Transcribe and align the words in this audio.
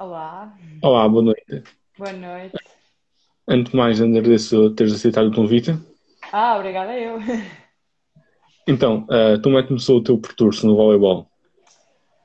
Olá, 0.00 0.58
Olá, 0.82 1.08
boa 1.08 1.22
noite. 1.22 1.62
boa 1.96 2.12
noite. 2.12 2.56
Antes 3.46 3.70
de 3.72 3.76
mais, 3.76 4.00
agradeço 4.00 4.70
teres 4.74 4.94
aceitado 4.94 5.28
o 5.28 5.34
convite. 5.34 5.72
Ah, 6.32 6.56
obrigada 6.58 6.96
eu. 6.98 7.18
Então, 8.66 9.06
eh, 9.10 9.38
como 9.42 9.58
é 9.58 9.62
que 9.62 9.68
começou 9.68 9.98
o 9.98 10.02
teu 10.02 10.18
percurso 10.18 10.66
no 10.66 10.74
voleibol? 10.76 11.30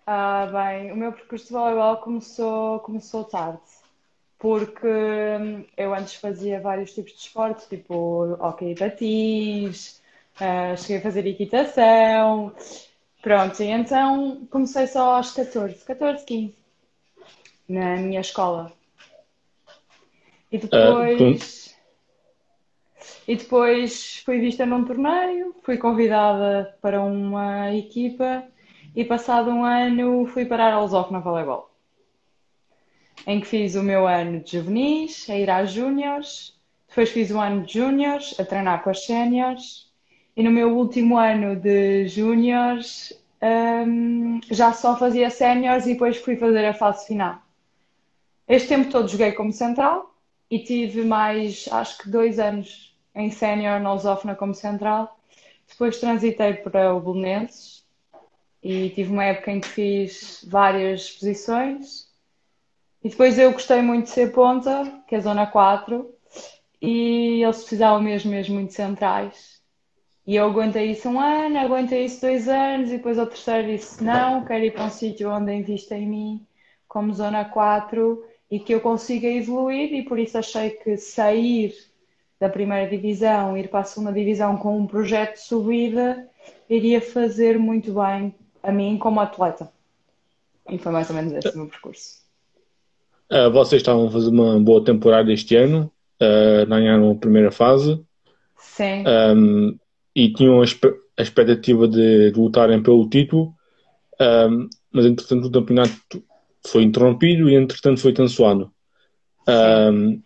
Ah, 0.08 0.46
bem, 0.52 0.92
o 0.92 0.96
meu 0.96 1.12
percurso 1.14 1.48
de 1.48 1.54
voleibol 1.54 1.98
começou, 1.98 2.80
começou 2.82 3.24
tarde, 3.26 3.62
porque 4.40 4.88
hum, 4.88 5.66
eu 5.78 5.94
antes 5.94 6.16
fazia 6.16 6.62
vários 6.62 6.94
tipos 6.94 7.14
de 7.14 7.20
esportes, 7.20 7.68
tipo 7.68 8.36
hóquei 8.40 8.72
e 8.74 8.76
patins, 8.76 10.02
ah, 10.40 10.76
cheguei 10.78 10.98
a 10.98 11.02
fazer 11.02 11.26
equitação, 11.28 12.54
pronto, 13.22 13.62
e 13.64 13.68
então 13.68 14.46
comecei 14.52 14.88
só 14.88 15.16
aos 15.18 15.32
14, 15.34 15.84
14, 15.86 16.26
15, 16.26 16.56
na 17.68 17.96
minha 17.98 18.22
escola. 18.22 18.72
E 20.52 20.60
tu- 20.60 20.68
depois. 20.68 21.76
E 23.28 23.36
depois 23.36 24.22
fui 24.24 24.40
vista 24.40 24.66
num 24.66 24.86
torneio, 24.86 25.56
fui 25.64 25.78
convidada 25.78 26.78
para 26.82 27.02
uma 27.02 27.74
equipa 27.74 28.44
e 28.96 29.04
passado 29.04 29.50
um 29.50 29.64
ano 29.64 30.26
fui 30.28 30.46
parar 30.46 30.74
ao 30.74 30.84
Lusófona 30.84 31.20
Voleibol, 31.20 31.70
em 33.28 33.40
que 33.42 33.48
fiz 33.48 33.76
o 33.76 33.84
meu 33.84 34.08
ano 34.08 34.40
de 34.42 34.52
juvenis, 34.54 35.30
a 35.30 35.36
ir 35.36 35.50
às 35.50 35.72
júniores, 35.72 36.56
depois 36.88 37.10
fiz 37.10 37.32
o 37.32 37.40
ano 37.40 37.64
de 37.66 37.74
júniores, 37.74 38.40
a 38.40 38.46
treinar 38.46 38.84
com 38.84 38.90
as 38.92 39.06
séniores 39.06 39.92
e 40.38 40.44
no 40.44 40.52
meu 40.52 40.76
último 40.76 41.18
ano 41.18 41.56
de 41.56 42.08
júniores, 42.08 43.14
hum, 43.42 44.40
já 44.52 44.72
só 44.74 44.98
fazia 44.98 45.30
séniores 45.30 45.86
e 45.86 45.94
depois 45.94 46.18
fui 46.18 46.36
fazer 46.38 46.66
a 46.66 46.74
fase 46.74 47.08
final. 47.08 47.42
Este 48.48 48.68
tempo 48.68 48.92
todo 48.92 49.08
joguei 49.08 49.32
como 49.32 49.52
central 49.52 50.14
e 50.52 50.60
tive 50.60 51.04
mais, 51.04 51.68
acho 51.72 51.98
que 51.98 52.10
dois 52.10 52.38
anos 52.38 52.96
em 53.16 53.32
sénior 53.32 53.80
na 53.80 53.94
Lusófona 53.94 54.36
como 54.36 54.54
central. 54.54 55.20
Depois 55.68 56.00
transitei 56.00 56.54
para 56.54 56.94
o 56.94 57.00
Belenenses 57.00 57.84
e 58.62 58.90
tive 58.92 59.12
uma 59.12 59.24
época 59.24 59.52
em 59.52 59.60
que 59.60 59.68
fiz 59.68 60.46
várias 60.48 61.10
posições. 61.10 62.08
E 63.04 63.10
depois 63.10 63.40
eu 63.40 63.52
gostei 63.52 63.82
muito 63.82 64.06
de 64.06 64.12
ser 64.12 64.32
ponta, 64.32 65.04
que 65.08 65.16
é 65.16 65.18
a 65.18 65.22
zona 65.22 65.48
4, 65.48 66.08
e 66.82 67.42
eles 67.44 67.58
precisavam 67.58 68.02
mesmo, 68.02 68.30
mesmo 68.30 68.56
muito 68.56 68.74
centrais. 68.74 69.62
E 70.26 70.36
eu 70.36 70.46
aguentei 70.46 70.92
isso 70.92 71.10
um 71.10 71.20
ano, 71.20 71.60
aguentei 71.60 72.06
isso 72.06 72.22
dois 72.22 72.48
anos, 72.48 72.90
e 72.90 72.98
depois 72.98 73.18
ao 73.18 73.28
terceiro 73.28 73.68
disse 73.68 74.04
não, 74.04 74.46
quero 74.46 74.66
ir 74.66 74.72
para 74.72 74.86
um 74.86 74.90
sítio 74.90 75.32
onde 75.32 75.54
invista 75.54 75.96
em 75.96 76.08
mim, 76.08 76.48
como 76.88 77.14
zona 77.14 77.46
4, 77.46 78.24
e 78.50 78.60
que 78.60 78.74
eu 78.74 78.80
consiga 78.80 79.28
evoluir, 79.28 79.94
e 79.94 80.04
por 80.04 80.20
isso 80.20 80.38
achei 80.38 80.72
que 80.72 80.98
sair 80.98 81.74
da 82.40 82.50
primeira 82.50 82.90
divisão, 82.90 83.58
ir 83.58 83.70
para 83.70 83.80
a 83.82 83.84
segunda 83.84 84.12
divisão 84.12 84.58
com 84.58 84.78
um 84.78 84.88
projeto 84.88 85.36
de 85.36 85.42
subida, 85.42 86.28
iria 86.70 87.02
fazer 87.02 87.58
muito 87.58 87.94
bem 87.94 88.36
a 88.62 88.72
mim 88.72 88.98
como 88.98 89.20
atleta. 89.20 89.72
E 90.70 90.78
foi 90.78 90.92
mais 90.92 91.10
ou 91.10 91.16
menos 91.16 91.34
esse 91.34 91.56
o 91.56 91.58
meu 91.58 91.68
percurso. 91.68 92.26
Eh, 93.30 93.50
vocês 93.50 93.82
estavam 93.82 94.08
a 94.08 94.12
fazer 94.12 94.30
uma 94.30 94.60
boa 94.60 94.84
temporada 94.84 95.32
este 95.32 95.56
ano, 95.56 95.92
eh, 96.20 96.66
ganharam 96.66 97.12
a 97.12 97.16
primeira 97.16 97.52
fase, 97.52 98.00
Sim, 98.58 99.04
ehm, 99.06 99.76
e 100.16 100.32
tinham 100.34 100.62
a, 100.62 100.66
expectativa 101.22 101.88
de, 101.88 102.32
lutarem 102.36 102.82
pelo 102.82 103.08
título, 103.10 103.54
ehm, 104.20 104.68
mas 104.92 105.06
entretanto 105.06 105.48
o 105.48 105.52
campeonato 105.52 106.24
foi 106.70 106.84
interrompido 106.84 107.50
e 107.50 107.56
entretanto 107.56 108.02
foi 108.02 108.14
cancelado. 108.14 108.72
Ehm, 109.48 110.22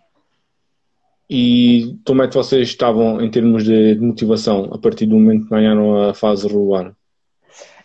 e 1.29 1.95
como 2.05 2.23
é 2.23 2.27
que 2.27 2.35
vocês 2.35 2.69
estavam 2.69 3.21
em 3.21 3.29
termos 3.29 3.63
de, 3.63 3.95
de 3.95 4.01
motivação 4.01 4.69
a 4.73 4.77
partir 4.77 5.05
do 5.05 5.15
momento 5.15 5.43
que 5.43 5.51
ganharam 5.51 6.09
a 6.09 6.13
fase 6.13 6.47
regular? 6.47 6.95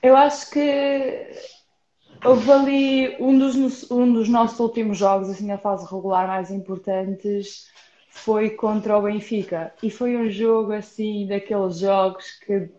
Eu 0.03 0.17
acho 0.17 0.51
que 0.51 1.27
houve 2.25 2.51
ali 2.51 3.17
um 3.21 3.39
dos, 3.39 3.91
um 3.91 4.13
dos 4.13 4.29
nossos 4.29 4.59
últimos 4.61 4.97
jogos, 4.97 5.29
assim, 5.29 5.47
na 5.47 5.59
fase 5.59 5.87
regular 5.91 6.27
mais 6.27 6.51
importantes, 6.51 7.67
foi 8.09 8.51
contra 8.51 8.97
o 8.97 9.03
Benfica. 9.03 9.75
E 9.83 9.91
foi 9.91 10.17
um 10.17 10.31
jogo, 10.31 10.73
assim, 10.73 11.27
daqueles 11.27 11.79
jogos 11.79 12.25
que, 12.47 12.71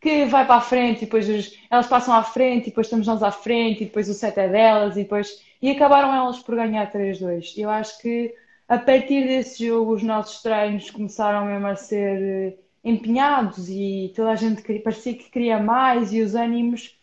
que 0.00 0.24
vai 0.26 0.46
para 0.46 0.56
a 0.56 0.60
frente, 0.60 0.98
e 0.98 1.04
depois 1.06 1.28
os- 1.28 1.58
elas 1.70 1.86
passam 1.86 2.14
à 2.14 2.22
frente, 2.22 2.64
e 2.66 2.70
depois 2.70 2.86
estamos 2.86 3.06
nós 3.06 3.22
à 3.22 3.30
frente, 3.32 3.82
e 3.82 3.86
depois 3.86 4.08
o 4.08 4.14
set 4.14 4.36
é 4.38 4.48
delas, 4.48 4.96
e 4.96 5.02
depois... 5.02 5.42
E 5.62 5.70
acabaram 5.70 6.14
elas 6.14 6.38
por 6.38 6.54
ganhar 6.56 6.90
3-2. 6.90 7.54
Eu 7.56 7.68
acho 7.70 7.98
que 8.00 8.34
a 8.68 8.78
partir 8.78 9.26
desse 9.26 9.66
jogo 9.66 9.92
os 9.94 10.02
nossos 10.02 10.40
treinos 10.42 10.90
começaram 10.90 11.44
mesmo 11.46 11.66
a 11.66 11.76
ser 11.76 12.22
eh, 12.22 12.58
empenhados 12.84 13.68
e 13.68 14.12
toda 14.16 14.30
a 14.30 14.36
gente 14.36 14.62
queria- 14.62 14.82
parecia 14.82 15.14
que 15.14 15.28
queria 15.30 15.58
mais 15.58 16.12
e 16.12 16.20
os 16.22 16.34
ânimos 16.34 16.96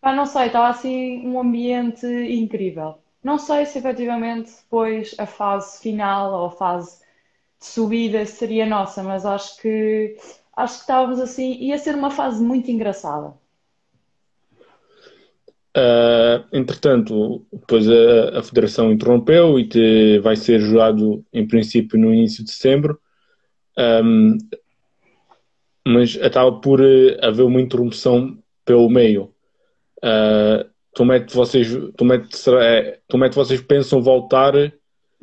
Pá, 0.00 0.14
não 0.14 0.26
sei, 0.26 0.46
estava 0.46 0.68
assim 0.68 1.26
um 1.26 1.38
ambiente 1.40 2.06
incrível. 2.06 2.98
Não 3.22 3.38
sei 3.38 3.66
se 3.66 3.78
efetivamente 3.78 4.50
depois 4.62 5.14
a 5.18 5.26
fase 5.26 5.80
final 5.82 6.32
ou 6.32 6.46
a 6.46 6.50
fase 6.52 7.00
de 7.60 7.66
subida 7.66 8.24
seria 8.26 8.66
nossa, 8.66 9.02
mas 9.02 9.26
acho 9.26 9.60
que 9.60 10.16
acho 10.56 10.74
que 10.76 10.80
estávamos 10.82 11.20
assim, 11.20 11.54
ia 11.54 11.78
ser 11.78 11.94
uma 11.94 12.10
fase 12.10 12.42
muito 12.42 12.70
engraçada. 12.70 13.34
Uh, 15.76 16.44
entretanto, 16.52 17.46
depois 17.52 17.88
a, 17.88 18.40
a 18.40 18.42
Federação 18.42 18.90
interrompeu 18.92 19.58
e 19.58 19.68
te- 19.68 20.18
vai 20.18 20.34
ser 20.34 20.58
jogado 20.60 21.24
em 21.32 21.46
princípio 21.46 21.98
no 21.98 22.12
início 22.12 22.44
de 22.44 22.50
setembro, 22.50 23.00
Um, 23.78 24.36
mas 25.86 26.18
acaba 26.22 26.60
por 26.60 26.80
eh, 26.80 27.18
haver 27.22 27.44
uma 27.44 27.60
interrupção 27.60 28.36
pelo 28.64 28.90
meio. 28.90 29.32
Uh, 30.04 30.68
como 30.94 31.12
é 31.12 31.20
que 31.20 31.34
vocês, 31.34 31.68
como 31.98 32.12
é 32.12 32.18
que 32.18 32.36
será, 32.36 32.64
é, 32.64 33.00
como 33.10 33.24
é 33.24 33.30
que 33.30 33.36
vocês 33.36 33.60
pensam 33.62 34.02
voltar 34.02 34.52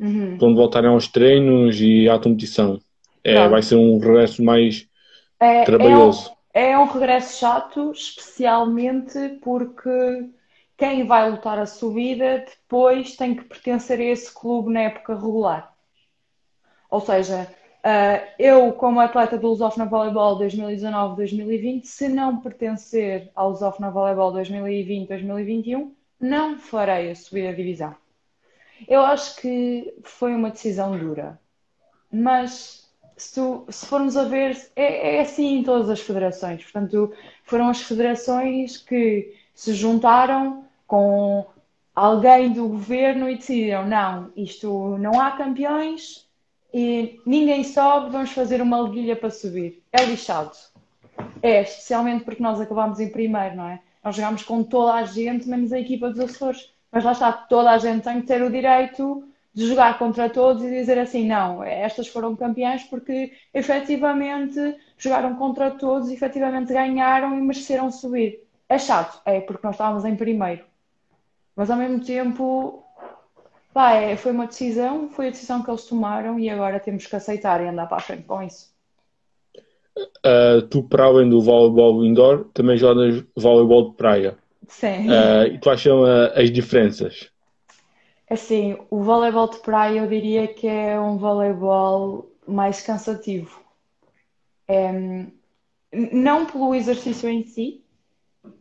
Uhum. 0.00 0.38
quando 0.38 0.56
voltarem 0.56 0.90
aos 0.90 1.06
treinos 1.08 1.80
e 1.80 2.08
à 2.08 2.18
competição? 2.18 2.80
É, 3.22 3.46
vai 3.48 3.62
ser 3.62 3.76
um 3.76 3.98
regresso 3.98 4.42
mais 4.42 4.87
É, 5.40 5.58
é 5.58 5.62
um, 5.62 5.64
trabalhoso. 5.64 6.36
é 6.52 6.78
um 6.78 6.84
regresso 6.86 7.38
chato, 7.38 7.92
especialmente 7.92 9.38
porque 9.42 10.30
quem 10.76 11.06
vai 11.06 11.30
lutar 11.30 11.58
a 11.58 11.66
subida 11.66 12.44
depois 12.46 13.16
tem 13.16 13.34
que 13.34 13.44
pertencer 13.44 14.00
a 14.00 14.04
esse 14.04 14.32
clube 14.32 14.72
na 14.72 14.82
época 14.82 15.14
regular. 15.14 15.74
Ou 16.90 17.00
seja, 17.00 17.48
ah, 17.82 18.22
eu, 18.38 18.72
como 18.72 19.00
atleta 19.00 19.38
do 19.38 19.48
Lusófona 19.48 19.86
Voleibol 19.86 20.38
2019-2020, 20.38 21.84
se 21.84 22.08
não 22.08 22.40
pertencer 22.40 23.30
ao 23.34 23.50
Lusófona 23.50 23.90
Voleibol 23.90 24.32
2020-2021, 24.32 25.92
não 26.20 26.58
farei 26.58 27.10
a 27.10 27.14
subida 27.14 27.50
de 27.50 27.56
divisão. 27.56 27.94
Eu 28.86 29.00
acho 29.02 29.36
que 29.36 29.94
foi 30.04 30.34
uma 30.34 30.50
decisão 30.50 30.98
dura, 30.98 31.40
mas 32.12 32.87
se, 33.22 33.40
se 33.68 33.86
formos 33.86 34.16
a 34.16 34.24
ver, 34.24 34.56
é, 34.76 35.16
é 35.16 35.20
assim 35.20 35.58
em 35.58 35.62
todas 35.62 35.90
as 35.90 36.00
federações. 36.00 36.62
Portanto, 36.62 37.12
foram 37.44 37.68
as 37.68 37.82
federações 37.82 38.76
que 38.76 39.34
se 39.54 39.74
juntaram 39.74 40.64
com 40.86 41.46
alguém 41.94 42.52
do 42.52 42.68
governo 42.68 43.28
e 43.28 43.36
decidiram: 43.36 43.86
não, 43.86 44.30
isto 44.36 44.96
não 44.98 45.20
há 45.20 45.32
campeões 45.32 46.28
e 46.72 47.20
ninguém 47.26 47.64
sobe, 47.64 48.10
vamos 48.10 48.30
fazer 48.30 48.60
uma 48.60 48.80
liguilha 48.80 49.16
para 49.16 49.30
subir. 49.30 49.82
É 49.92 50.04
lixado. 50.04 50.52
É, 51.42 51.62
especialmente 51.62 52.24
porque 52.24 52.42
nós 52.42 52.60
acabámos 52.60 53.00
em 53.00 53.08
primeiro, 53.08 53.56
não 53.56 53.68
é? 53.68 53.80
Nós 54.04 54.14
jogámos 54.14 54.42
com 54.42 54.62
toda 54.62 54.94
a 54.94 55.04
gente, 55.04 55.48
menos 55.48 55.72
a 55.72 55.80
equipa 55.80 56.10
dos 56.10 56.20
Açores. 56.20 56.72
Mas 56.90 57.04
lá 57.04 57.12
está, 57.12 57.32
toda 57.32 57.70
a 57.70 57.78
gente 57.78 58.04
tem 58.04 58.20
que 58.20 58.26
ter 58.26 58.42
o 58.42 58.50
direito 58.50 59.27
de 59.58 59.66
jogar 59.66 59.98
contra 59.98 60.30
todos 60.30 60.62
e 60.62 60.70
dizer 60.70 60.96
assim, 61.00 61.26
não, 61.26 61.64
estas 61.64 62.06
foram 62.06 62.36
campeãs 62.36 62.84
porque 62.84 63.32
efetivamente 63.52 64.76
jogaram 64.96 65.34
contra 65.34 65.72
todos, 65.72 66.10
efetivamente 66.10 66.72
ganharam 66.72 67.36
e 67.36 67.40
mereceram 67.40 67.90
subir. 67.90 68.44
É 68.68 68.78
chato, 68.78 69.20
é, 69.26 69.40
porque 69.40 69.66
nós 69.66 69.74
estávamos 69.74 70.04
em 70.04 70.14
primeiro. 70.14 70.64
Mas 71.56 71.72
ao 71.72 71.76
mesmo 71.76 71.98
tempo, 72.04 72.84
pá, 73.74 73.94
é, 73.94 74.16
foi 74.16 74.30
uma 74.30 74.46
decisão, 74.46 75.08
foi 75.10 75.26
a 75.26 75.30
decisão 75.30 75.60
que 75.60 75.68
eles 75.68 75.84
tomaram 75.86 76.38
e 76.38 76.48
agora 76.48 76.78
temos 76.78 77.04
que 77.06 77.16
aceitar 77.16 77.60
e 77.60 77.66
andar 77.66 77.88
para 77.88 77.96
a 77.96 78.00
frente 78.00 78.22
com 78.22 78.40
isso. 78.40 78.72
Uh, 80.24 80.62
tu, 80.70 80.84
para 80.84 81.06
além 81.06 81.28
do 81.28 81.40
voleibol 81.40 82.04
indoor, 82.04 82.44
também 82.54 82.76
jogas 82.76 83.24
voleibol 83.34 83.90
de 83.90 83.96
praia. 83.96 84.38
Sim. 84.68 85.08
Uh, 85.08 85.54
e 85.54 85.58
quais 85.58 85.80
são 85.80 86.02
uh, 86.02 86.30
as 86.36 86.48
diferenças? 86.48 87.28
Assim, 88.30 88.76
o 88.90 89.02
voleibol 89.02 89.48
de 89.48 89.58
praia 89.60 90.00
eu 90.00 90.06
diria 90.06 90.46
que 90.52 90.66
é 90.66 91.00
um 91.00 91.16
voleibol 91.16 92.30
mais 92.46 92.82
cansativo. 92.82 93.60
É, 94.66 94.92
não 96.12 96.46
pelo 96.46 96.74
exercício 96.74 97.28
em 97.28 97.44
si, 97.44 97.82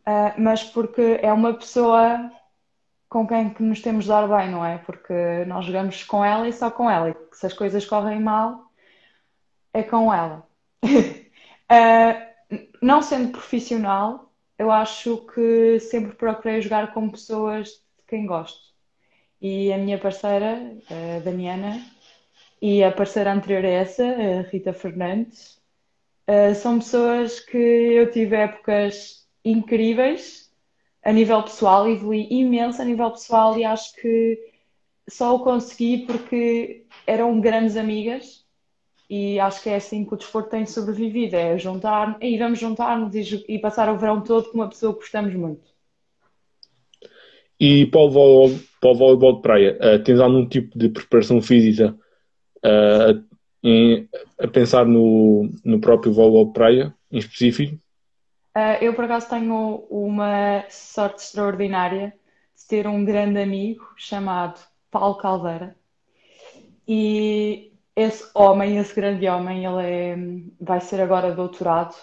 ah, 0.05 0.33
mas 0.37 0.63
porque 0.63 1.19
é 1.21 1.31
uma 1.31 1.53
pessoa 1.53 2.31
com 3.09 3.27
quem 3.27 3.53
que 3.53 3.63
nos 3.63 3.81
temos 3.81 4.05
de 4.05 4.09
dar 4.09 4.27
bem, 4.27 4.51
não 4.51 4.65
é? 4.65 4.77
Porque 4.79 5.45
nós 5.45 5.65
jogamos 5.65 6.03
com 6.03 6.23
ela 6.23 6.47
e 6.47 6.53
só 6.53 6.71
com 6.71 6.89
ela. 6.89 7.09
E 7.09 7.15
se 7.33 7.45
as 7.45 7.53
coisas 7.53 7.85
correm 7.85 8.19
mal, 8.21 8.71
é 9.73 9.83
com 9.83 10.13
ela. 10.13 10.47
uh, 10.83 12.27
não 12.81 13.01
sendo 13.01 13.31
profissional, 13.31 14.31
eu 14.57 14.71
acho 14.71 15.17
que 15.33 15.79
sempre 15.79 16.15
procurei 16.15 16.61
jogar 16.61 16.93
com 16.93 17.09
pessoas 17.09 17.69
de 17.69 18.05
quem 18.07 18.25
gosto. 18.25 18.76
E 19.41 19.71
a 19.71 19.77
minha 19.77 19.97
parceira, 19.99 20.75
a 20.89 21.19
Damiana, 21.19 21.81
e 22.61 22.83
a 22.83 22.91
parceira 22.91 23.33
anterior 23.33 23.63
a 23.65 23.69
essa, 23.69 24.03
a 24.03 24.41
Rita 24.41 24.73
Fernandes, 24.73 25.59
uh, 26.27 26.55
são 26.55 26.79
pessoas 26.79 27.39
que 27.39 27.57
eu 27.57 28.11
tive 28.11 28.35
épocas 28.35 29.27
incríveis 29.45 30.47
a 31.03 31.11
nível 31.13 31.41
pessoal, 31.43 31.89
evolui 31.89 32.27
imenso 32.29 32.81
a 32.81 32.85
nível 32.85 33.09
pessoal 33.11 33.57
e 33.57 33.63
acho 33.63 33.95
que 33.95 34.37
só 35.09 35.35
o 35.35 35.43
consegui 35.43 36.05
porque 36.05 36.85
eram 37.05 37.39
grandes 37.39 37.77
amigas 37.77 38.45
e 39.09 39.39
acho 39.39 39.63
que 39.63 39.69
é 39.69 39.75
assim 39.77 40.03
que 40.03 40.13
o 40.13 40.17
desporto 40.17 40.49
tem 40.49 40.65
sobrevivido, 40.65 41.37
é 41.37 41.57
juntar 41.57 42.17
e 42.21 42.37
vamos 42.37 42.59
juntar-nos 42.59 43.15
e, 43.15 43.45
e, 43.47 43.57
passar 43.57 43.89
o 43.89 43.97
verão 43.97 44.21
todo 44.21 44.51
com 44.51 44.57
uma 44.57 44.67
pessoa 44.67 44.93
que 44.93 44.99
gostamos 44.99 45.33
muito. 45.33 45.76
E 47.59 47.85
para 47.87 48.01
o 48.01 48.09
voleibol, 48.09 48.59
voleibol 48.81 49.35
de 49.37 49.41
praia, 49.41 49.79
uh, 49.81 50.03
tens 50.03 50.19
algum 50.19 50.47
tipo 50.47 50.77
de 50.77 50.89
preparação 50.89 51.41
física 51.41 51.97
uh, 52.57 53.23
em, 53.63 54.07
a 54.39 54.47
pensar 54.47 54.85
no, 54.85 55.49
no 55.65 55.79
próprio 55.79 56.13
voleibol 56.13 56.45
de 56.45 56.53
praia 56.53 56.95
em 57.11 57.17
específico? 57.17 57.75
Uh, 58.55 58.77
eu, 58.81 58.93
por 58.93 59.05
acaso, 59.05 59.29
tenho 59.29 59.85
uma 59.89 60.63
sorte 60.69 61.23
extraordinária 61.23 62.13
de 62.55 62.67
ter 62.67 62.87
um 62.87 63.03
grande 63.03 63.39
amigo 63.39 63.85
chamado 63.95 64.59
Paulo 64.91 65.15
Caldeira. 65.15 65.75
E 66.87 67.71
esse 67.95 68.29
homem, 68.33 68.77
esse 68.77 68.95
grande 68.95 69.27
homem, 69.27 69.65
ele 69.65 69.81
é, 69.81 70.17
vai 70.61 70.79
ser 70.79 71.01
agora 71.01 71.33
doutorado 71.33 71.95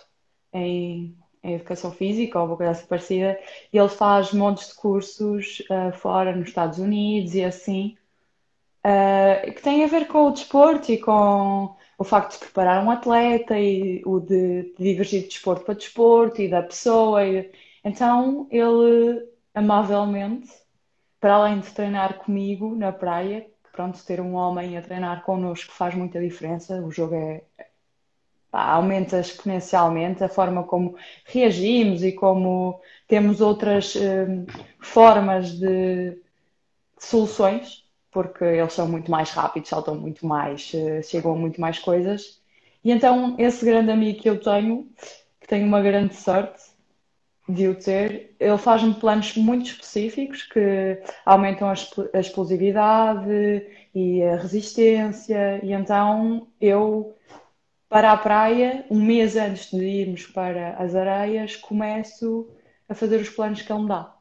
em, 0.52 1.16
em 1.44 1.54
Educação 1.54 1.92
Física 1.92 2.38
ou 2.38 2.42
alguma 2.42 2.56
coisa 2.56 2.72
assim 2.72 2.86
parecida. 2.86 3.38
E 3.72 3.78
ele 3.78 3.88
faz 3.88 4.32
montes 4.32 4.68
de 4.68 4.74
cursos 4.74 5.62
uh, 5.70 5.92
fora, 5.92 6.34
nos 6.34 6.48
Estados 6.48 6.78
Unidos 6.78 7.34
e 7.34 7.44
assim, 7.44 7.96
uh, 8.84 9.52
que 9.52 9.62
têm 9.62 9.84
a 9.84 9.88
ver 9.88 10.08
com 10.08 10.26
o 10.26 10.30
desporto 10.32 10.90
e 10.90 10.98
com 10.98 11.76
o 11.98 12.04
facto 12.04 12.32
de 12.34 12.38
preparar 12.38 12.84
um 12.84 12.90
atleta 12.90 13.58
e 13.58 14.02
o 14.06 14.18
de, 14.20 14.74
de 14.76 14.84
divergir 14.84 15.22
de 15.22 15.28
desporto 15.28 15.64
para 15.64 15.74
desporto 15.74 16.40
e 16.42 16.48
da 16.48 16.62
pessoa. 16.62 17.24
E... 17.26 17.52
Então 17.84 18.48
ele 18.50 19.28
amavelmente, 19.54 20.50
para 21.20 21.34
além 21.34 21.60
de 21.60 21.70
treinar 21.72 22.18
comigo 22.18 22.74
na 22.74 22.92
praia, 22.92 23.46
pronto, 23.72 24.04
ter 24.04 24.20
um 24.20 24.34
homem 24.34 24.76
a 24.78 24.82
treinar 24.82 25.24
connosco 25.24 25.72
faz 25.72 25.94
muita 25.94 26.20
diferença, 26.20 26.80
o 26.80 26.90
jogo 26.90 27.14
é 27.14 27.44
pá, 28.54 28.70
aumenta 28.70 29.18
exponencialmente 29.18 30.22
a 30.22 30.28
forma 30.28 30.62
como 30.62 30.96
reagimos 31.24 32.04
e 32.04 32.12
como 32.12 32.80
temos 33.08 33.40
outras 33.40 33.96
hum, 33.96 34.46
formas 34.80 35.50
de, 35.58 36.10
de 36.12 36.20
soluções 37.00 37.82
porque 38.12 38.44
eles 38.44 38.72
são 38.72 38.86
muito 38.86 39.10
mais 39.10 39.30
rápidos, 39.30 39.68
saltam 39.68 39.96
muito 39.96 40.24
mais, 40.24 40.70
eh, 40.72 41.02
chegam 41.02 41.32
a 41.32 41.36
muito 41.36 41.60
mais 41.60 41.80
coisas. 41.80 42.40
E 42.84 42.92
então, 42.92 43.34
esse 43.40 43.64
grande 43.64 43.90
amigo 43.90 44.20
que 44.22 44.30
eu 44.30 44.40
tenho, 44.40 44.88
que 45.40 45.48
tenho 45.48 45.66
uma 45.66 45.82
grande 45.82 46.14
sorte 46.14 46.62
de 47.48 47.66
o 47.66 47.74
ter, 47.74 48.36
ele 48.38 48.56
faz-me 48.56 48.94
planos 48.94 49.36
muito 49.36 49.66
específicos 49.66 50.44
que 50.44 51.02
aumentam 51.26 51.68
a 51.68 52.20
explosividade 52.20 53.66
e 53.92 54.22
a 54.22 54.36
resistência. 54.36 55.58
E 55.64 55.72
então, 55.72 56.46
eu, 56.60 57.16
para 57.94 58.10
a 58.10 58.16
praia, 58.16 58.84
um 58.90 59.00
mês 59.00 59.36
antes 59.36 59.70
de 59.70 59.84
irmos 59.84 60.26
para 60.26 60.70
as 60.78 60.96
areias, 60.96 61.54
começo 61.54 62.50
a 62.88 62.94
fazer 62.94 63.20
os 63.20 63.28
planos 63.28 63.62
que 63.62 63.72
ele 63.72 63.82
me 63.82 63.88
dá. 63.88 64.12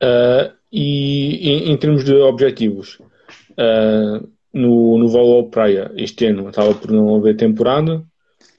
Uh, 0.00 0.54
e 0.70 1.50
em, 1.50 1.72
em, 1.72 1.76
termos 1.76 2.04
de 2.04 2.14
objetivos, 2.14 3.00
uh, 3.00 4.30
no, 4.52 4.96
no 4.96 5.08
voleibol 5.08 5.50
praia, 5.50 5.90
este 5.96 6.26
ano 6.26 6.50
estava 6.50 6.72
por 6.72 6.92
não 6.92 7.16
haver 7.16 7.36
temporada. 7.36 7.96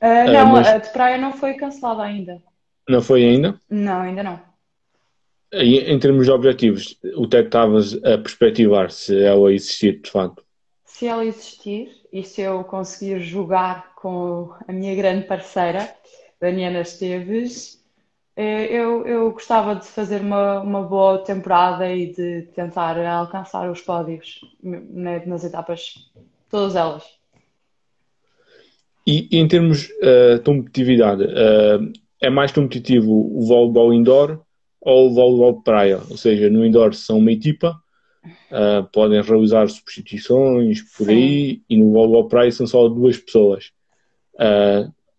Uh, 0.02 0.30
não, 0.30 0.48
mas... 0.48 0.68
a 0.68 0.78
de 0.78 0.92
praia 0.92 1.18
não 1.18 1.32
foi 1.32 1.54
cancelada 1.54 2.04
ainda. 2.04 2.42
Não 2.90 3.02
foi 3.02 3.24
ainda? 3.24 3.58
Não, 3.70 4.02
ainda 4.02 4.22
não. 4.22 4.42
Em, 5.54 5.78
em 5.78 5.98
termos 5.98 6.26
de 6.26 6.32
objetivos, 6.34 7.00
o 7.16 7.26
que 7.26 7.38
é 7.38 7.42
que 7.42 7.48
estavas 7.48 7.94
a 8.04 8.18
perspectivar 8.18 8.92
se 8.92 9.18
ela 9.18 9.54
existir 9.54 10.02
de 10.02 10.12
facto? 10.12 10.44
Se 10.84 11.08
ela 11.08 11.24
existir 11.24 11.90
e 12.18 12.24
se 12.24 12.42
eu 12.42 12.64
conseguir 12.64 13.20
jogar 13.20 13.94
com 13.94 14.50
a 14.68 14.74
minha 14.74 14.96
grande 14.96 15.28
parceira, 15.28 15.88
Daniela 16.42 16.82
Esteves, 16.82 17.80
é, 18.36 18.66
eu, 18.66 19.06
eu 19.06 19.32
gostava 19.32 19.76
de 19.76 19.86
fazer 19.86 20.22
uma, 20.22 20.60
uma 20.62 20.82
boa 20.82 21.20
temporada 21.20 21.88
e 21.94 22.12
de 22.12 22.42
tentar 22.56 22.98
alcançar 23.06 23.70
os 23.70 23.82
pódios 23.82 24.42
nas 24.64 25.44
etapas, 25.44 26.10
todas 26.50 26.76
elas. 26.76 27.04
E, 29.06 29.28
em 29.32 29.48
termos 29.48 29.86
uh, 29.86 30.38
de 30.38 30.44
competitividade, 30.44 31.24
uh, 31.24 31.94
é 32.20 32.32
mais 32.32 32.52
competitivo 32.52 33.12
o 33.12 33.46
voleibol 33.46 33.94
indoor 33.94 34.42
ou 34.82 35.12
o 35.12 35.14
voleibol 35.14 35.62
praia? 35.62 36.02
Ou 36.10 36.18
seja, 36.18 36.50
no 36.50 36.66
indoor 36.66 36.96
são 36.96 37.20
uma 37.20 37.32
equipa, 37.32 37.80
uh, 38.52 38.84
podem 38.92 39.22
realizar 39.22 39.68
substituições 39.68 40.82
por 40.82 41.08
Sim. 41.08 41.14
aí, 41.14 41.62
e 41.70 41.78
no 41.78 42.24
de 42.24 42.30
praia 42.30 42.52
são 42.52 42.68
só 42.68 42.88
duas 42.88 43.18
pessoas. 43.18 43.72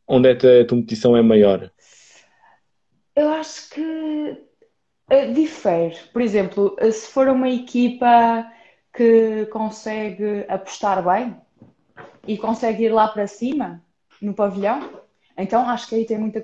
onde 0.07 0.31
é 0.31 0.35
que 0.35 0.47
a 0.47 0.67
competição 0.67 1.17
é 1.17 1.23
maior? 1.23 1.71
Eu 3.19 3.31
acho 3.31 3.71
que 3.71 3.83
uh, 3.83 5.35
difere. 5.35 5.97
Por 6.12 6.23
exemplo, 6.23 6.77
uh, 6.81 6.93
se 6.93 7.11
for 7.11 7.27
uma 7.27 7.49
equipa 7.49 8.49
que 8.95 9.47
consegue 9.47 10.45
apostar 10.49 11.03
bem 11.05 11.37
e 12.29 12.38
consegue 12.38 12.85
ir 12.85 12.91
lá 12.91 13.09
para 13.09 13.27
cima 13.27 13.83
no 14.23 14.35
pavilhão, 14.35 15.03
então 15.37 15.69
acho 15.69 15.88
que 15.88 15.97
aí 15.97 16.05
tem 16.05 16.17
muita 16.17 16.41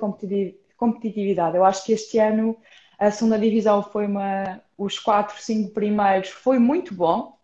competitividade. 0.77 1.57
Eu 1.57 1.65
acho 1.65 1.85
que 1.85 1.93
este 1.93 2.19
ano 2.19 2.57
a 2.99 3.11
segunda 3.11 3.39
divisão 3.39 3.83
foi 3.83 4.07
uma. 4.07 4.61
Os 4.77 4.99
quatro, 4.99 5.41
cinco 5.41 5.73
primeiros 5.73 6.29
foi 6.31 6.59
muito 6.59 6.95
bom. 6.95 7.37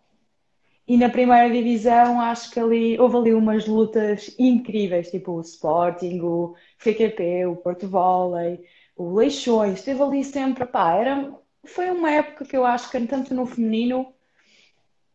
E 0.87 0.97
na 0.97 1.09
primeira 1.09 1.49
divisão 1.51 2.21
acho 2.21 2.51
que 2.51 2.59
ali 2.59 2.99
houve 2.99 3.17
ali 3.17 3.35
umas 3.35 3.67
lutas 3.67 4.35
incríveis, 4.39 5.11
tipo 5.11 5.33
o 5.33 5.41
Sporting, 5.41 6.21
o 6.21 6.57
FQP, 6.79 7.47
o 7.47 7.57
Porto 7.57 7.87
Volley 7.87 8.61
o 9.01 9.15
Leixões, 9.15 9.79
esteve 9.79 10.03
ali 10.03 10.23
sempre, 10.23 10.67
pá, 10.67 10.93
era, 10.93 11.33
foi 11.65 11.91
uma 11.91 12.11
época 12.11 12.45
que 12.45 12.55
eu 12.55 12.67
acho 12.67 12.91
que 12.91 13.07
tanto 13.07 13.35
no 13.35 13.47
feminino, 13.47 14.13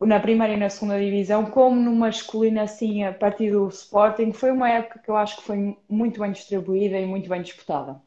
na 0.02 0.20
primeira 0.20 0.54
e 0.54 0.58
na 0.58 0.72
segunda 0.72 1.00
divisão, 1.00 1.46
como 1.46 1.80
no 1.80 1.96
masculino, 1.96 2.62
assim, 2.62 3.04
a 3.04 3.14
partir 3.14 3.52
do 3.52 3.68
Sporting, 3.68 4.34
foi 4.34 4.50
uma 4.52 4.70
época 4.72 5.00
que 5.00 5.10
eu 5.10 5.16
acho 5.16 5.38
que 5.38 5.44
foi 5.44 5.78
muito 5.88 6.20
bem 6.20 6.32
distribuída 6.32 7.00
e 7.00 7.06
muito 7.06 7.30
bem 7.30 7.44
disputada. 7.44 8.02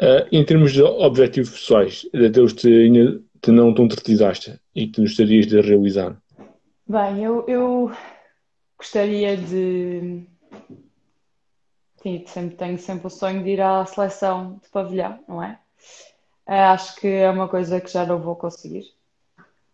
Uh, 0.00 0.28
em 0.30 0.44
termos 0.44 0.72
de 0.72 0.82
objetivos 0.82 1.50
pessoais, 1.50 2.06
daqueles 2.12 2.52
que 2.52 2.68
ainda 2.68 3.20
te 3.42 3.50
não 3.50 3.74
concretizaste 3.74 4.60
e 4.74 4.86
que 4.86 5.00
gostarias 5.00 5.46
de 5.46 5.60
realizar? 5.60 6.16
Bem, 6.86 7.24
eu, 7.24 7.44
eu 7.48 7.92
gostaria 8.78 9.36
de 9.36 10.24
Sim, 12.02 12.24
sempre, 12.26 12.56
tenho 12.56 12.78
sempre 12.78 13.06
o 13.08 13.10
sonho 13.10 13.42
de 13.42 13.50
ir 13.50 13.60
à 13.60 13.84
seleção 13.84 14.60
de 14.62 14.68
pavilhão, 14.68 15.18
não 15.26 15.42
é? 15.42 15.58
Eh, 16.46 16.62
acho 16.62 16.96
que 16.96 17.08
é 17.08 17.28
uma 17.28 17.48
coisa 17.48 17.80
que 17.80 17.90
já 17.90 18.06
não 18.06 18.20
vou 18.20 18.36
conseguir, 18.36 18.94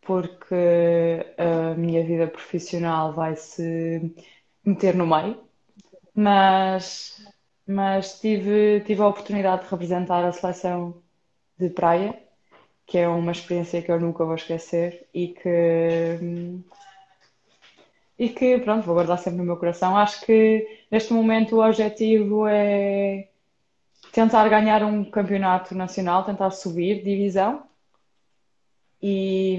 porque 0.00 1.26
a 1.36 1.74
minha 1.74 2.04
vida 2.04 2.26
profissional 2.26 3.12
vai 3.12 3.36
se 3.36 4.14
meter 4.64 4.94
no 4.94 5.06
meio, 5.06 5.38
mas, 6.14 7.22
mas 7.66 8.20
tive, 8.20 8.80
tive 8.80 9.02
a 9.02 9.08
oportunidade 9.08 9.64
de 9.64 9.70
representar 9.70 10.24
a 10.24 10.32
seleção 10.32 11.02
de 11.58 11.70
praia, 11.70 12.18
que 12.86 12.98
é 12.98 13.08
uma 13.08 13.32
experiência 13.32 13.82
que 13.82 13.90
eu 13.90 14.00
nunca 14.00 14.24
vou 14.24 14.34
esquecer 14.34 15.06
e 15.14 15.28
que 15.28 16.18
e 18.18 18.28
que, 18.28 18.58
pronto, 18.58 18.84
vou 18.84 18.94
guardar 18.94 19.18
sempre 19.18 19.38
no 19.38 19.44
meu 19.44 19.56
coração. 19.56 19.96
Acho 19.96 20.24
que 20.24 20.84
neste 20.90 21.12
momento 21.12 21.56
o 21.56 21.66
objetivo 21.66 22.46
é 22.46 23.28
tentar 24.12 24.48
ganhar 24.48 24.84
um 24.84 25.04
campeonato 25.04 25.74
nacional, 25.74 26.24
tentar 26.24 26.50
subir 26.50 27.02
divisão 27.02 27.64
e, 29.02 29.58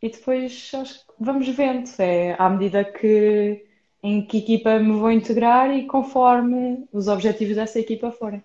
e 0.00 0.08
depois 0.08 0.70
acho 0.74 1.00
que 1.00 1.12
vamos 1.18 1.48
vendo, 1.48 1.90
é 1.98 2.36
à 2.38 2.48
medida 2.48 2.84
que 2.84 3.67
em 4.02 4.24
que 4.24 4.38
equipa 4.38 4.78
me 4.78 4.92
vou 4.92 5.10
integrar 5.10 5.76
e 5.76 5.86
conforme 5.86 6.84
os 6.92 7.08
objetivos 7.08 7.56
dessa 7.56 7.80
equipa 7.80 8.10
forem. 8.10 8.42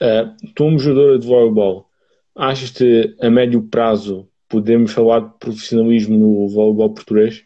Uh, 0.00 0.52
tu, 0.54 0.64
uma 0.64 0.78
jogadora 0.78 1.18
de 1.18 1.26
voleibol, 1.26 1.86
achas 2.34 2.70
que 2.70 3.16
a 3.20 3.30
médio 3.30 3.62
prazo 3.62 4.28
podemos 4.48 4.92
falar 4.92 5.20
de 5.20 5.30
profissionalismo 5.38 6.16
no 6.16 6.48
voleibol 6.48 6.94
português? 6.94 7.44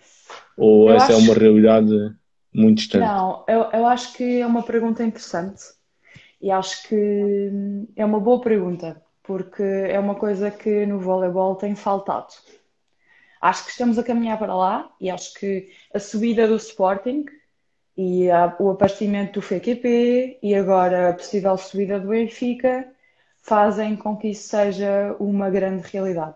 Ou 0.57 0.91
eu 0.91 0.97
essa 0.97 1.13
é 1.13 1.17
acho... 1.17 1.25
é 1.25 1.31
uma 1.31 1.39
realidade 1.39 2.15
muito 2.53 2.79
distante? 2.79 3.05
Não, 3.05 3.45
eu, 3.49 3.67
eu 3.73 3.87
acho 3.87 4.13
que 4.15 4.41
é 4.41 4.47
uma 4.47 4.63
pergunta 4.63 5.03
interessante 5.03 5.63
e 6.41 6.51
acho 6.51 6.89
que 6.89 7.51
é 7.97 8.05
uma 8.05 8.19
boa 8.21 8.41
pergunta, 8.41 9.01
porque 9.23 9.63
é 9.63 9.99
uma 9.99 10.15
coisa 10.15 10.51
que 10.51 10.87
no 10.87 10.99
voleibol 10.99 11.55
tem 11.55 11.75
faltado. 11.75 12.33
Acho 13.41 13.65
que 13.65 13.71
estamos 13.71 13.99
a 13.99 14.03
caminhar 14.03 14.39
para 14.39 14.55
lá 14.55 14.91
e 15.01 15.11
acho 15.11 15.35
que 15.35 15.73
a 15.95 15.99
subida 15.99 16.47
do 16.47 16.57
Sporting 16.57 17.25
e 17.97 18.31
a, 18.31 18.55
o 18.59 18.71
aparecimento 18.71 19.41
do 19.41 19.43
FQP 19.43 20.39
e 20.43 20.55
agora 20.55 21.11
a 21.11 21.13
possível 21.15 21.57
subida 21.57 21.99
do 21.99 22.09
Benfica 22.09 22.87
fazem 23.43 23.97
com 23.97 24.17
que 24.17 24.29
isso 24.29 24.49
seja 24.49 25.17
uma 25.19 25.49
grande 25.51 25.87
realidade. 25.89 26.35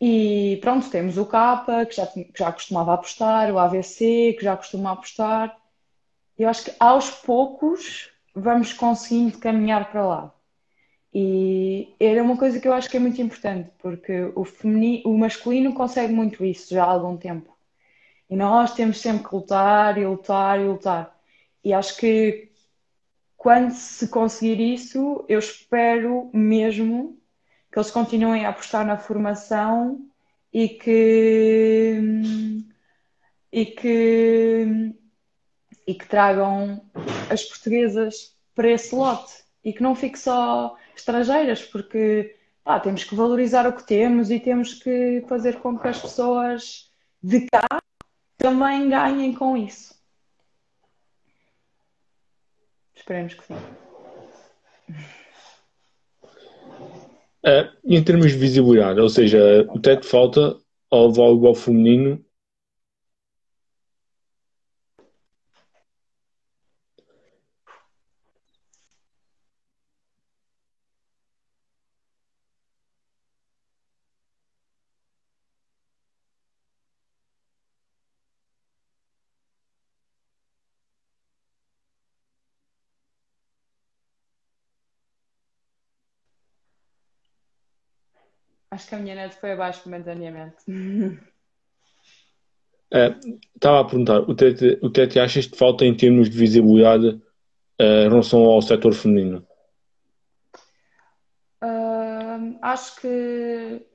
E 0.00 0.58
pronto, 0.60 0.90
temos 0.90 1.18
o 1.18 1.26
Capa, 1.26 1.84
que 1.86 1.96
já, 1.96 2.06
que 2.06 2.32
já 2.36 2.52
costumava 2.52 2.94
apostar, 2.94 3.52
o 3.52 3.58
AVC, 3.58 4.34
que 4.38 4.44
já 4.44 4.56
costuma 4.56 4.92
apostar. 4.92 5.56
Eu 6.38 6.48
acho 6.48 6.64
que 6.64 6.72
aos 6.78 7.10
poucos 7.10 8.10
vamos 8.34 8.72
conseguindo 8.72 9.38
caminhar 9.38 9.90
para 9.90 10.06
lá. 10.06 10.34
E 11.12 11.92
era 11.98 12.22
uma 12.22 12.36
coisa 12.36 12.60
que 12.60 12.68
eu 12.68 12.72
acho 12.72 12.88
que 12.88 12.96
é 12.96 13.00
muito 13.00 13.20
importante, 13.20 13.70
porque 13.78 14.30
o, 14.34 14.44
feminino, 14.44 15.02
o 15.10 15.18
masculino 15.18 15.74
consegue 15.74 16.12
muito 16.12 16.44
isso 16.44 16.72
já 16.72 16.84
há 16.84 16.90
algum 16.90 17.16
tempo. 17.16 17.56
E 18.28 18.36
nós 18.36 18.74
temos 18.74 19.00
sempre 19.00 19.28
que 19.28 19.34
lutar 19.34 19.98
e 19.98 20.06
lutar 20.06 20.60
e 20.60 20.64
lutar. 20.64 21.18
E 21.64 21.72
acho 21.72 21.96
que 21.96 22.50
quando 23.36 23.72
se 23.72 24.08
conseguir 24.08 24.60
isso, 24.60 25.24
eu 25.28 25.38
espero 25.38 26.30
mesmo 26.32 27.18
que 27.72 27.78
eles 27.78 27.90
continuem 27.90 28.44
a 28.46 28.50
apostar 28.50 28.86
na 28.86 28.98
formação 28.98 30.06
e 30.52 30.68
que 30.68 31.98
e 33.52 33.66
que 33.66 34.94
e 35.86 35.94
que 35.94 36.06
tragam 36.06 36.82
as 37.30 37.42
portuguesas 37.44 38.36
para 38.54 38.70
esse 38.70 38.94
lote 38.94 39.32
e 39.64 39.72
que 39.72 39.82
não 39.82 39.94
fique 39.94 40.18
só 40.18 40.76
estrangeiras, 41.00 41.62
porque 41.62 42.36
pá, 42.64 42.78
temos 42.80 43.04
que 43.04 43.14
valorizar 43.14 43.66
o 43.66 43.72
que 43.72 43.86
temos 43.86 44.30
e 44.30 44.38
temos 44.38 44.74
que 44.74 45.24
fazer 45.28 45.56
com 45.56 45.78
que 45.78 45.88
as 45.88 46.00
pessoas 46.00 46.90
de 47.22 47.46
cá 47.46 47.66
também 48.38 48.88
ganhem 48.88 49.34
com 49.34 49.56
isso. 49.56 49.94
Esperemos 52.94 53.34
que 53.34 53.44
sim. 53.44 53.54
Uh, 57.42 57.72
em 57.84 58.04
termos 58.04 58.32
de 58.32 58.38
visibilidade, 58.38 59.00
ou 59.00 59.08
seja, 59.08 59.66
o 59.70 59.80
teto 59.80 60.06
falta 60.06 60.58
ao 60.90 61.10
voleibol 61.10 61.54
feminino 61.54 62.22
Acho 88.70 88.88
que 88.88 88.94
a 88.94 88.98
minha 88.98 89.14
net 89.14 89.34
foi 89.36 89.52
abaixo 89.52 89.82
momentaneamente. 89.86 90.56
É, 92.92 93.14
estava 93.54 93.82
a 93.82 93.84
perguntar, 93.84 94.18
o 94.18 94.34
Tete, 94.34 94.76
o 94.82 94.90
Tete 94.90 95.20
achas 95.20 95.46
que 95.46 95.56
falta 95.56 95.84
em 95.84 95.96
termos 95.96 96.28
de 96.28 96.36
visibilidade 96.36 97.06
uh, 97.06 98.06
em 98.06 98.08
relação 98.08 98.40
ao 98.40 98.60
setor 98.60 98.92
feminino? 98.94 99.46
Uh, 101.62 102.58
acho 102.60 103.00
que 103.00 103.86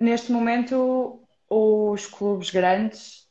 neste 0.00 0.32
momento 0.32 1.20
os 1.50 2.06
clubes 2.06 2.48
grandes, 2.48 3.28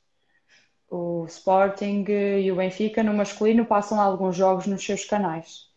o 0.87 1.25
Sporting 1.25 2.05
e 2.07 2.51
o 2.51 2.55
Benfica 2.55 3.01
no 3.01 3.15
masculino 3.15 3.65
passam 3.65 3.99
alguns 3.99 4.35
jogos 4.35 4.67
nos 4.67 4.85
seus 4.85 5.05
canais 5.05 5.71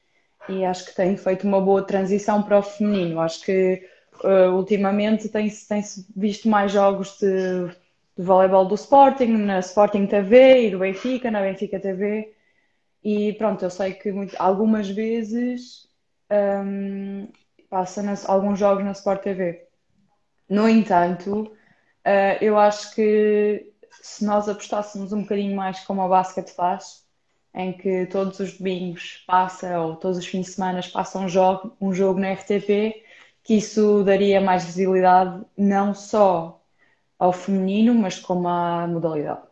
e 0.46 0.62
acho 0.62 0.84
que 0.84 0.94
têm 0.94 1.16
feito 1.16 1.46
uma 1.46 1.60
boa 1.60 1.82
transição 1.82 2.42
para 2.42 2.58
o 2.58 2.62
feminino. 2.62 3.18
Acho 3.20 3.44
que 3.44 3.82
uh, 4.24 4.52
ultimamente 4.54 5.28
tem-se 5.28 5.68
tem 5.68 5.82
visto 6.16 6.48
mais 6.48 6.72
jogos 6.72 7.18
de, 7.18 7.68
de 8.16 8.22
voleibol 8.22 8.66
do 8.66 8.74
Sporting, 8.74 9.36
na 9.38 9.60
Sporting 9.60 10.06
TV 10.06 10.66
e 10.66 10.70
do 10.70 10.78
Benfica, 10.78 11.30
na 11.30 11.40
Benfica 11.40 11.80
TV. 11.80 12.32
E 13.02 13.32
pronto, 13.34 13.64
eu 13.64 13.70
sei 13.70 13.92
que 13.92 14.10
muito, 14.10 14.34
algumas 14.38 14.88
vezes 14.88 15.88
um, 16.30 17.28
passa 17.68 18.02
nas, 18.02 18.28
alguns 18.28 18.58
jogos 18.58 18.84
na 18.84 18.92
Sport 18.92 19.22
TV. 19.22 19.66
No 20.48 20.68
entanto, 20.68 21.42
uh, 21.42 22.38
eu 22.40 22.58
acho 22.58 22.94
que 22.94 23.72
se 23.90 24.24
nós 24.24 24.48
apostássemos 24.48 25.12
um 25.12 25.22
bocadinho 25.22 25.56
mais 25.56 25.80
como 25.80 26.02
a 26.02 26.08
basket 26.08 26.48
faz, 26.50 27.04
em 27.54 27.72
que 27.72 28.06
todos 28.06 28.38
os 28.38 28.58
domingos 28.58 29.24
passa, 29.26 29.80
ou 29.80 29.96
todos 29.96 30.18
os 30.18 30.26
fins 30.26 30.46
de 30.46 30.52
semana 30.52 30.80
passa 30.92 31.18
um 31.18 31.28
jogo, 31.28 31.76
um 31.80 31.92
jogo 31.92 32.20
na 32.20 32.32
RTP, 32.32 33.02
que 33.46 33.54
isso 33.54 34.02
daria 34.02 34.40
mais 34.40 34.64
visibilidade 34.64 35.40
não 35.56 35.94
só 35.94 36.60
ao 37.16 37.32
feminino, 37.32 37.94
mas 37.94 38.18
como 38.18 38.48
à 38.48 38.88
modalidade. 38.88 39.42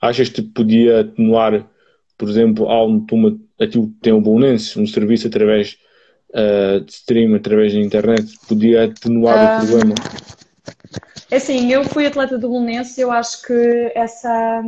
Achas 0.00 0.28
que 0.28 0.42
podia 0.42 1.02
atenuar, 1.02 1.64
por 2.18 2.28
exemplo, 2.28 2.68
algo 2.68 3.06
aquilo 3.60 3.86
que 3.86 4.00
tem 4.02 4.12
o 4.12 4.20
Bolonense, 4.20 4.78
um 4.78 4.88
serviço 4.88 5.28
através 5.28 5.78
uh, 6.30 6.80
de 6.80 6.90
stream, 6.90 7.36
através 7.36 7.72
da 7.72 7.78
internet, 7.78 8.36
podia 8.48 8.86
atenuar 8.86 9.38
um, 9.38 9.44
o 9.44 9.66
problema? 9.68 9.94
É 11.30 11.36
assim, 11.36 11.72
eu 11.72 11.84
fui 11.84 12.06
atleta 12.06 12.36
do 12.36 12.48
Bolonense, 12.48 13.00
eu 13.00 13.12
acho 13.12 13.40
que 13.42 13.92
essa, 13.94 14.64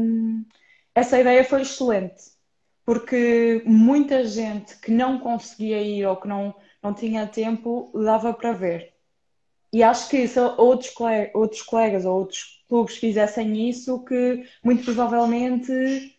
essa 0.95 1.21
ideia 1.21 1.43
foi 1.43 1.63
excelente, 1.63 2.23
porque 2.85 3.63
muita 3.67 4.25
gente 4.25 4.79
que 4.79 4.93
não 4.93 5.19
conseguia 5.19 5.83
ir 5.83 6.07
ou 6.07 6.15
que 6.15 6.29
não 6.29 6.55
não 6.83 6.95
tinha 6.95 7.27
tempo, 7.27 7.91
dava 7.95 8.33
para 8.33 8.53
ver. 8.53 8.95
E 9.73 9.83
acho 9.83 10.09
que 10.09 10.27
se 10.27 10.39
outros, 10.41 10.91
colegas, 10.91 11.35
outros 11.35 11.63
colegas 11.63 12.05
ou 12.05 12.19
outros 12.19 12.65
clubes 12.69 12.97
fizessem 12.97 13.69
isso, 13.69 14.05
que 14.05 14.45
muito 14.65 14.85
provavelmente 14.85 16.17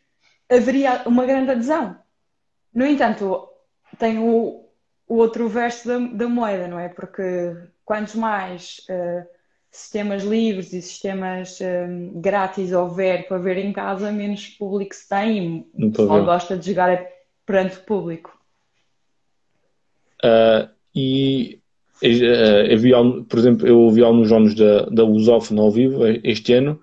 haveria 0.50 1.04
uma 1.06 1.26
grande 1.26 1.52
adesão. 1.52 1.98
No 2.74 2.86
entanto, 2.86 3.48
tem 3.98 4.20
o, 4.20 4.66
o 5.08 5.16
outro 5.16 5.48
verso 5.50 5.88
da, 5.88 5.98
da, 5.98 6.28
moeda, 6.28 6.68
não 6.68 6.80
é? 6.80 6.90
Porque 6.90 7.56
quantos 7.84 8.16
mais 8.16 8.82
uh, 8.90 9.28
sistemas 9.72 10.24
livres 10.24 10.74
e 10.74 10.82
sistemas 10.82 11.60
um, 11.62 12.22
grátis 12.22 12.72
houver 12.72 13.28
para 13.28 13.38
ver 13.38 13.58
em 13.58 13.74
casa, 13.74 14.12
menos 14.12 14.48
público 14.50 14.94
se 14.94 15.08
tem 15.08 15.68
e 15.76 15.90
pessoal 15.90 16.26
gosta 16.26 16.58
de 16.58 16.70
jogar 16.70 17.06
perante 17.46 17.78
o 17.78 17.84
público. 17.84 18.37
Uh, 20.24 20.70
e 20.96 21.60
uh, 22.04 22.06
eu 22.06 22.78
vi, 22.78 22.92
por 23.28 23.40
exemplo, 23.40 23.68
eu 23.68 23.80
ouvi 23.80 24.04
alguns 24.04 24.30
jogos 24.30 24.56
da, 24.56 24.86
da 24.86 25.04
Lusófona 25.04 25.62
ao 25.62 25.72
vivo 25.72 26.06
este 26.24 26.54
ano. 26.54 26.80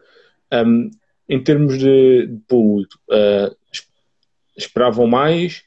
Um, 0.52 0.90
em 1.28 1.42
termos 1.42 1.78
de, 1.78 2.26
de 2.26 2.40
público, 2.46 2.94
uh, 3.10 3.54
esperavam 4.56 5.06
mais 5.06 5.62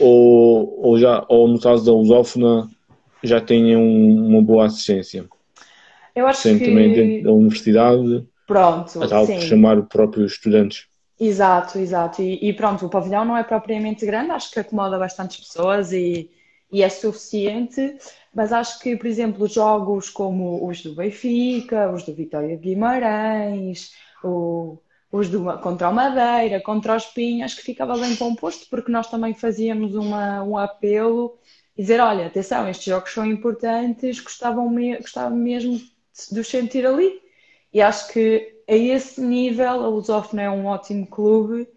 ou, 0.00 0.80
ou, 0.80 0.98
já, 0.98 1.24
ou 1.28 1.48
no 1.48 1.60
caso 1.60 1.84
da 1.84 1.92
Lusófona 1.92 2.68
já 3.22 3.40
têm 3.40 3.76
um, 3.76 4.26
uma 4.26 4.42
boa 4.42 4.66
assistência? 4.66 5.26
Eu 6.14 6.26
acho 6.26 6.40
Sempre 6.40 6.60
que... 6.60 6.70
também 6.70 6.92
dentro 6.92 7.24
da 7.24 7.32
universidade. 7.32 8.26
Pronto, 8.46 9.02
acaba 9.02 9.26
por 9.26 9.40
chamar 9.40 9.78
os 9.78 9.86
próprios 9.88 10.32
estudantes. 10.32 10.86
Exato, 11.18 11.78
exato. 11.78 12.22
E, 12.22 12.48
e, 12.48 12.52
pronto, 12.52 12.86
o 12.86 12.90
pavilhão 12.90 13.24
não 13.24 13.36
é 13.36 13.42
propriamente 13.42 14.04
grande, 14.04 14.30
acho 14.30 14.50
que 14.50 14.60
acomoda 14.60 14.98
bastantes 14.98 15.38
pessoas 15.38 15.92
e, 15.92 16.30
e 16.70 16.82
é 16.82 16.88
suficiente, 16.88 17.96
mas 18.34 18.52
acho 18.52 18.80
que, 18.80 18.96
por 18.96 19.06
exemplo, 19.06 19.46
jogos 19.46 20.10
como 20.10 20.68
os 20.68 20.82
do 20.82 20.94
Benfica, 20.94 21.90
os 21.92 22.02
do 22.04 22.14
Vitória 22.14 22.56
de 22.56 22.62
Guimarães, 22.62 23.92
o, 24.22 24.78
os 25.10 25.28
do, 25.28 25.44
contra 25.60 25.88
o 25.88 25.94
Madeira, 25.94 26.60
contra 26.60 26.96
os 26.96 27.06
Pinhas, 27.06 27.54
que 27.54 27.62
ficava 27.62 27.96
bem 27.96 28.16
composto, 28.16 28.66
porque 28.68 28.90
nós 28.90 29.08
também 29.08 29.34
fazíamos 29.34 29.94
uma, 29.94 30.42
um 30.42 30.58
apelo 30.58 31.38
e 31.76 31.82
dizer, 31.82 32.00
olha, 32.00 32.26
atenção, 32.26 32.68
estes 32.68 32.86
jogos 32.86 33.12
são 33.12 33.24
importantes, 33.24 34.20
gostavam 34.20 34.68
me, 34.68 34.96
gostava 34.98 35.34
mesmo 35.34 35.80
de 36.32 36.40
os 36.40 36.48
sentir 36.48 36.86
ali. 36.86 37.20
E 37.72 37.80
acho 37.82 38.12
que 38.12 38.56
a 38.68 38.74
esse 38.74 39.20
nível 39.20 39.68
a 39.68 39.88
Lusófona 39.88 40.42
é 40.42 40.50
um 40.50 40.66
ótimo 40.66 41.06
clube 41.06 41.68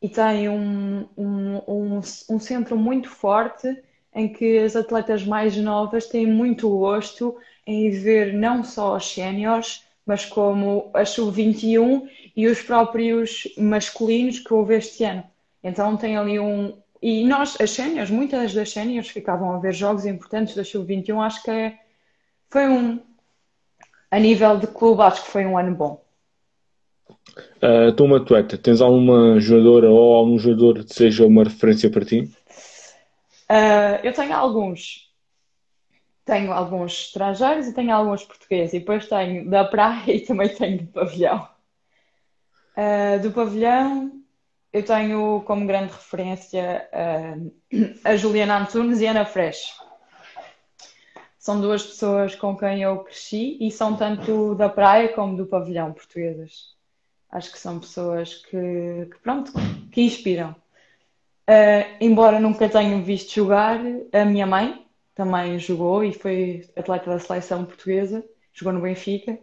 e 0.00 0.08
tem 0.08 0.48
um, 0.48 1.08
um, 1.16 1.56
um, 1.68 2.00
um 2.30 2.38
centro 2.40 2.76
muito 2.76 3.08
forte 3.08 3.68
em 4.14 4.28
que 4.28 4.58
as 4.58 4.76
atletas 4.76 5.24
mais 5.24 5.56
novas 5.56 6.06
têm 6.06 6.26
muito 6.26 6.68
gosto 6.68 7.36
em 7.66 7.90
ver 7.90 8.34
não 8.34 8.62
só 8.62 8.96
os 8.96 9.12
séniores, 9.12 9.84
mas 10.04 10.24
como 10.24 10.90
a 10.92 11.04
sub-21 11.04 12.08
e 12.36 12.46
os 12.46 12.60
próprios 12.60 13.44
masculinos 13.56 14.38
que 14.38 14.52
houve 14.52 14.76
este 14.76 15.04
ano. 15.04 15.24
Então 15.62 15.96
tem 15.96 16.16
ali 16.16 16.38
um. 16.38 16.74
E 17.00 17.24
nós, 17.24 17.60
as 17.60 17.70
séniores, 17.70 18.10
muitas 18.10 18.52
das 18.54 18.70
séniores 18.70 19.08
ficavam 19.08 19.52
a 19.52 19.58
ver 19.58 19.72
jogos 19.72 20.06
importantes 20.06 20.54
da 20.54 20.64
sub-21, 20.64 21.24
acho 21.24 21.42
que 21.42 21.50
é... 21.50 21.78
foi 22.50 22.68
um. 22.68 23.00
A 24.10 24.18
nível 24.18 24.58
de 24.58 24.66
clube, 24.66 25.02
acho 25.02 25.24
que 25.24 25.30
foi 25.30 25.46
um 25.46 25.56
ano 25.56 25.74
bom. 25.74 26.02
Uh, 27.62 27.92
tu, 27.96 28.04
uma 28.04 28.18
atleta, 28.18 28.58
tens 28.58 28.80
alguma 28.80 29.40
jogadora 29.40 29.90
ou 29.90 30.14
algum 30.14 30.38
jogador 30.38 30.84
que 30.84 30.92
seja 30.92 31.26
uma 31.26 31.44
referência 31.44 31.88
para 31.88 32.04
ti? 32.04 32.30
Uh, 33.52 34.00
eu 34.02 34.14
tenho 34.14 34.34
alguns. 34.34 35.12
Tenho 36.24 36.52
alguns 36.52 36.92
estrangeiros 36.92 37.66
e 37.66 37.74
tenho 37.74 37.94
alguns 37.94 38.24
portugueses. 38.24 38.72
E 38.72 38.78
depois 38.78 39.06
tenho 39.06 39.50
da 39.50 39.62
praia 39.62 40.02
e 40.16 40.20
também 40.20 40.48
tenho 40.48 40.78
do 40.78 40.86
pavilhão. 40.86 41.46
Uh, 42.74 43.20
do 43.20 43.30
pavilhão, 43.30 44.22
eu 44.72 44.82
tenho 44.82 45.42
como 45.42 45.66
grande 45.66 45.92
referência 45.92 46.88
uh, 46.94 47.98
a 48.02 48.16
Juliana 48.16 48.58
Antunes 48.58 49.00
e 49.00 49.06
a 49.06 49.10
Ana 49.10 49.26
Fresh. 49.26 49.78
São 51.38 51.60
duas 51.60 51.82
pessoas 51.82 52.34
com 52.34 52.56
quem 52.56 52.82
eu 52.82 53.00
cresci 53.00 53.58
e 53.60 53.70
são 53.70 53.96
tanto 53.96 54.54
da 54.54 54.70
praia 54.70 55.12
como 55.12 55.36
do 55.36 55.44
pavilhão 55.44 55.92
portuguesas. 55.92 56.74
Acho 57.30 57.52
que 57.52 57.58
são 57.58 57.80
pessoas 57.80 58.36
que, 58.46 59.08
que 59.10 59.18
pronto, 59.22 59.52
que 59.90 60.00
inspiram. 60.00 60.54
Uh, 61.48 61.96
embora 62.00 62.38
nunca 62.38 62.68
tenha 62.68 63.00
visto 63.00 63.34
jogar, 63.34 63.80
a 64.12 64.24
minha 64.24 64.46
mãe 64.46 64.86
também 65.14 65.58
jogou 65.58 66.04
e 66.04 66.12
foi 66.12 66.68
atleta 66.76 67.10
da 67.10 67.18
seleção 67.18 67.64
portuguesa, 67.64 68.24
jogou 68.52 68.72
no 68.72 68.80
Benfica, 68.80 69.38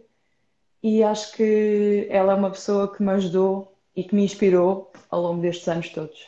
e 0.82 1.02
acho 1.02 1.32
que 1.36 2.06
ela 2.10 2.32
é 2.32 2.36
uma 2.36 2.50
pessoa 2.50 2.92
que 2.92 3.02
me 3.02 3.12
ajudou 3.12 3.76
e 3.94 4.02
que 4.02 4.14
me 4.14 4.24
inspirou 4.24 4.90
ao 5.10 5.20
longo 5.20 5.42
destes 5.42 5.68
anos 5.68 5.90
todos. 5.90 6.26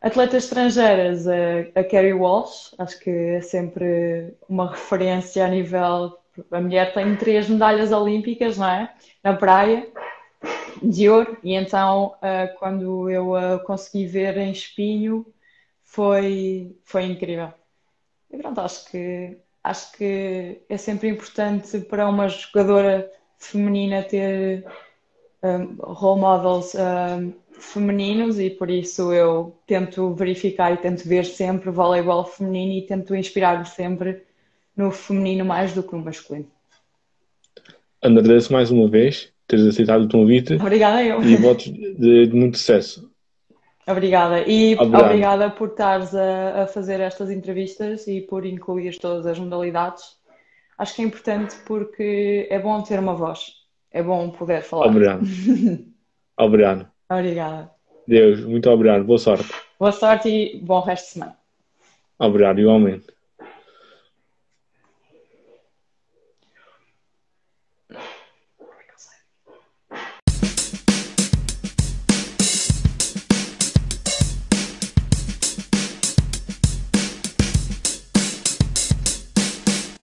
Atletas 0.00 0.44
estrangeiras, 0.44 1.26
a, 1.26 1.60
a 1.74 1.84
Carrie 1.84 2.12
Walsh, 2.12 2.74
acho 2.78 2.98
que 3.00 3.10
é 3.10 3.40
sempre 3.40 4.34
uma 4.48 4.70
referência 4.70 5.44
a 5.44 5.48
nível. 5.48 6.18
A 6.50 6.60
mulher 6.60 6.92
tem 6.92 7.16
três 7.16 7.48
medalhas 7.48 7.92
olímpicas, 7.92 8.58
não 8.58 8.68
é? 8.68 8.92
Na 9.22 9.34
praia, 9.34 9.86
de 10.82 11.08
ouro, 11.08 11.36
e 11.42 11.54
então 11.54 12.14
uh, 12.16 12.58
quando 12.58 13.10
eu 13.10 13.32
uh, 13.32 13.58
consegui 13.64 14.06
ver 14.06 14.36
em 14.36 14.50
espinho 14.50 15.26
foi, 15.82 16.76
foi 16.84 17.04
incrível. 17.04 17.52
E 18.30 18.36
pronto, 18.36 18.60
acho 18.60 18.90
que, 18.90 19.38
acho 19.62 19.92
que 19.92 20.60
é 20.68 20.76
sempre 20.76 21.08
importante 21.08 21.80
para 21.80 22.08
uma 22.08 22.28
jogadora 22.28 23.10
feminina 23.38 24.02
ter 24.02 24.64
um, 25.42 25.76
role 25.80 26.20
models 26.20 26.74
um, 26.74 27.32
femininos 27.58 28.38
e 28.38 28.50
por 28.50 28.68
isso 28.68 29.12
eu 29.12 29.56
tento 29.66 30.12
verificar 30.14 30.72
e 30.72 30.76
tento 30.76 31.08
ver 31.08 31.24
sempre 31.24 31.70
voleibol 31.70 32.24
feminino 32.24 32.72
e 32.72 32.82
tento 32.82 33.14
inspirar 33.14 33.64
sempre 33.66 34.22
no 34.76 34.90
feminino 34.90 35.44
mais 35.44 35.72
do 35.72 35.82
que 35.82 35.94
no 35.94 36.04
masculino. 36.04 36.50
Agradeço 38.02 38.52
mais 38.52 38.70
uma 38.70 38.88
vez 38.88 39.32
teres 39.46 39.66
aceitado 39.66 40.04
o 40.04 40.08
convite. 40.08 40.54
Obrigada 40.54 41.02
eu. 41.02 41.22
E 41.22 41.36
votos 41.36 41.64
de, 41.64 42.26
de 42.26 42.34
muito 42.34 42.58
sucesso. 42.58 43.10
Obrigada. 43.86 44.40
E 44.46 44.74
Obrigado. 44.74 45.04
obrigada 45.04 45.50
por 45.50 45.68
estares 45.68 46.14
a, 46.14 46.64
a, 46.64 46.66
fazer 46.66 47.00
estas 47.00 47.30
entrevistas 47.30 48.06
e 48.08 48.20
por 48.20 48.44
incluir 48.44 48.98
todas 48.98 49.26
as 49.26 49.38
modalidades. 49.38 50.16
Acho 50.76 50.96
que 50.96 51.02
é 51.02 51.04
importante 51.04 51.54
porque 51.64 52.48
é 52.50 52.58
bom 52.58 52.82
ter 52.82 52.98
uma 52.98 53.14
voz. 53.14 53.52
É 53.90 54.02
bom 54.02 54.28
poder 54.30 54.62
falar. 54.62 54.88
Obrigado. 54.88 55.22
obrigado. 56.36 56.88
Obrigada. 57.08 57.70
Deus, 58.06 58.40
muito 58.44 58.68
obrigado. 58.68 59.04
Boa 59.04 59.18
sorte. 59.18 59.48
Boa 59.78 59.92
sorte 59.92 60.28
e 60.28 60.58
bom 60.58 60.80
resto 60.80 61.06
de 61.06 61.12
semana. 61.12 61.36
Obrigado, 62.18 62.60
igualmente. 62.60 63.15